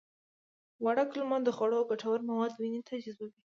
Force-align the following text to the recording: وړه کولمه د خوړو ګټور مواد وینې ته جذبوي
وړه 0.83 1.03
کولمه 1.11 1.37
د 1.43 1.49
خوړو 1.57 1.79
ګټور 1.89 2.19
مواد 2.29 2.51
وینې 2.55 2.81
ته 2.87 2.93
جذبوي 3.03 3.33